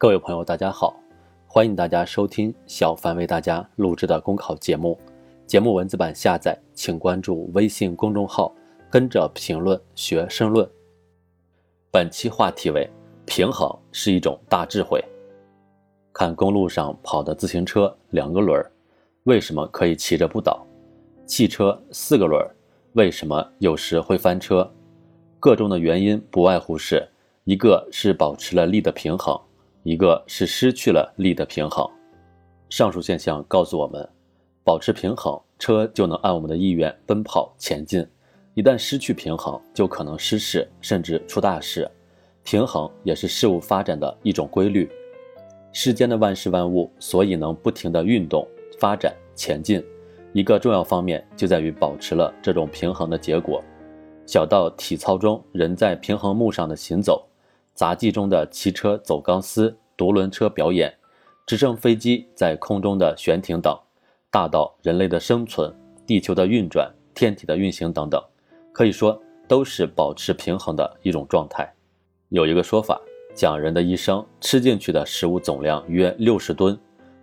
[0.00, 0.94] 各位朋友，大家好，
[1.44, 4.96] 欢迎大家收听小凡为大家录制的公考节目。
[5.44, 8.54] 节目文字版下载，请关注微信公众号，
[8.88, 10.64] 跟着评论学申论。
[11.90, 12.88] 本期话题为：
[13.26, 15.04] 平衡是一种大智慧。
[16.12, 18.70] 看公路上跑的自行车，两个轮儿，
[19.24, 20.64] 为什么可以骑着不倒？
[21.26, 22.54] 汽车四个轮儿，
[22.92, 24.72] 为什么有时会翻车？
[25.40, 27.04] 个中的原因不外乎是
[27.42, 29.36] 一个是保持了力的平衡，
[29.82, 31.88] 一个是失去了力的平衡。
[32.68, 34.08] 上述现象告诉我们。
[34.64, 38.06] 保持平衡，车就能按我们的意愿奔跑前进。
[38.52, 41.90] 一旦失去平衡，就可能失事，甚至出大事。
[42.44, 44.86] 平衡也是事物发展的一种规律。
[45.72, 48.46] 世间的万事万物，所以能不停地运动、
[48.78, 49.82] 发展、前进，
[50.34, 53.64] 一个重要方面就在于保持了这种平衡的结果。
[54.26, 57.26] 小到体操中人在平衡木上的行走，
[57.78, 60.92] 杂技中的骑车走钢丝、独轮车表演，
[61.46, 63.72] 直升飞机在空中的悬停等。
[64.32, 65.72] 大到人类的生存、
[66.04, 68.20] 地球的运转、天体的运行等等，
[68.72, 71.72] 可以说都是保持平衡的一种状态。
[72.30, 73.00] 有一个说法，
[73.32, 76.76] 讲人的一生吃进去的食物总量约六十吨，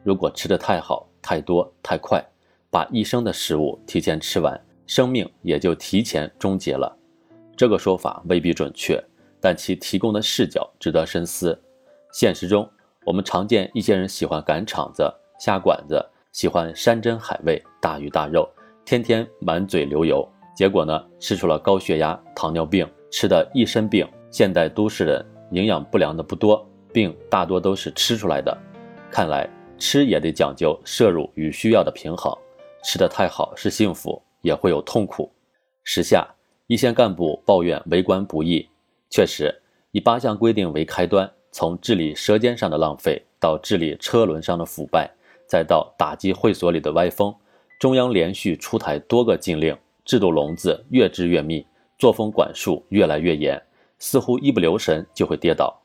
[0.03, 2.25] 如果吃得太好、太多、太快，
[2.69, 4.57] 把一生的食物提前吃完，
[4.87, 6.97] 生命也就提前终结了。
[7.57, 9.03] 这个说法未必准确，
[9.45, 11.55] 但其提供的视角值得深思。
[12.11, 12.67] 现实中，
[13.05, 15.03] 我们常见一些人喜欢赶场子、
[15.39, 16.03] 下馆子。
[16.31, 18.49] 喜欢山珍海味、大鱼大肉，
[18.83, 24.05] 天天满嘴流油，结果呢，吃出了高血压、糖尿病，吃的一身病。
[24.31, 28.57] 现代都市人营养不良的不多，病大多都是吃出来的。
[29.11, 32.35] 看来吃也得讲究摄入与需要的平衡，
[32.83, 35.31] 吃的太好是幸福，也会有痛苦。
[35.83, 36.27] 时下
[36.65, 38.67] 一线干部抱怨为官不易，
[39.09, 39.61] 确实，
[39.91, 45.09] 以八项规定为开端，从治理舌尖上的浪费到治理车轮上的腐败。
[45.47, 47.33] 再到打击会所里的歪风，
[47.79, 51.63] 中央连续出台多个禁令，制度笼子越织越密，
[51.99, 53.61] 作风管束越来越严，
[53.99, 55.79] 似乎一不留神就会跌倒。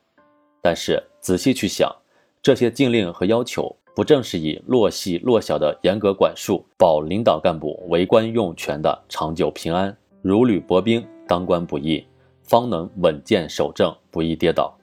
[0.63, 1.95] 但是仔细去想，
[2.41, 9.95] 这些禁令和要求，不正是以落细落小的严格管束，保领导干部为官用权的长久平安？
[10.23, 12.03] 如履薄冰，当官不易，
[12.51, 14.77] 方能稳健守正，不易跌倒。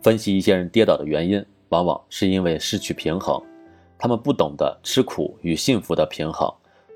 [0.00, 3.42] 分析一些人跌倒的原因，往往是因为失去平衡。
[3.98, 6.48] 他们不懂得吃苦与幸福的平衡，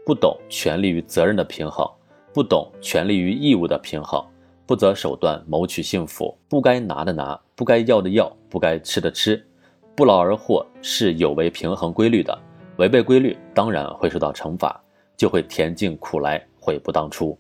[0.07, 1.85] 不懂权利与责任的平衡，
[2.33, 4.25] 不懂权利与义务的平衡，
[4.65, 9.45] 不择手段谋取幸福，不该拿的拿，不该要的要，不该吃的吃，
[9.97, 12.39] 不劳而获是有违平衡规律的，
[12.77, 14.81] 违背规律当然会受到惩罚，
[15.17, 17.37] 就会甜尽苦来，悔不当初。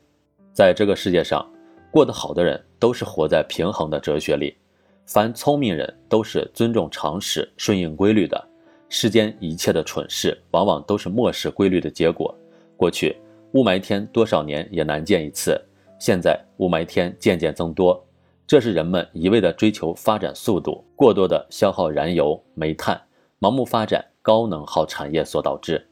[0.52, 1.48] 在这个世界上，
[1.92, 4.56] 过得好的人都是活在平衡的哲学里，
[5.04, 8.48] 凡聪明人都是尊重常识、顺应规律的。
[8.88, 12.34] 世间一切的蠢事，往往都是漠视规律的结果。
[12.78, 13.14] 过去
[13.52, 15.60] 雾霾天多少年也难见一次，
[15.98, 18.02] 现在雾霾天渐渐增多，
[18.46, 22.98] 这是人们一味的追求发展速度，过多的消耗燃油、煤炭，
[23.38, 25.86] 盲目发展高能耗产业所导致。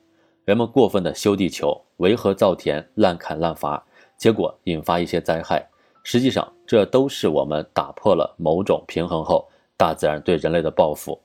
[0.47, 3.85] 人们过分的修地球，围河造田，滥砍滥伐，
[4.17, 5.70] 结果引发一些灾害。
[6.13, 11.17] 实际上，这都是我们打破了某种平衡后，大自然对人类的报复。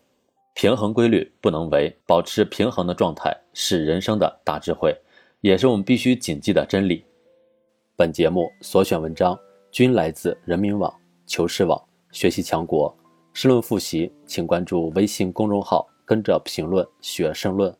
[0.53, 4.95] 平衡规律不能违，保持平衡的状态是人生的大智慧，
[5.41, 7.03] 也是我们必须谨记的真理。
[7.95, 9.35] 本节目所选文章
[9.71, 10.93] 均来自人民网、
[11.25, 12.95] 求是网、学习强国。
[13.33, 17.75] 申论复习，请关注微信公众号，跟着评论学申论。